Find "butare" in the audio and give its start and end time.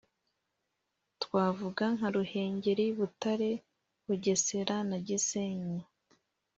2.97-3.51